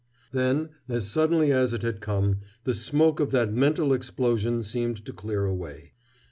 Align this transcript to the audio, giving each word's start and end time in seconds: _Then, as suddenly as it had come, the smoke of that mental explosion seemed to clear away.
_Then, 0.31 0.69
as 0.89 1.07
suddenly 1.11 1.51
as 1.51 1.73
it 1.73 1.83
had 1.83 2.01
come, 2.01 2.37
the 2.63 2.73
smoke 2.73 3.19
of 3.19 3.29
that 3.33 3.53
mental 3.53 3.93
explosion 3.93 4.63
seemed 4.63 5.05
to 5.05 5.13
clear 5.13 5.45
away. 5.45 5.91